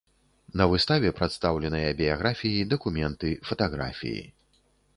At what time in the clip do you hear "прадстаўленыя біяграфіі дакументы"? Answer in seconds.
1.19-3.29